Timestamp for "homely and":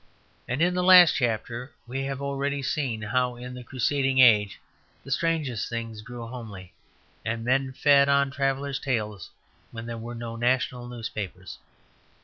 6.25-7.45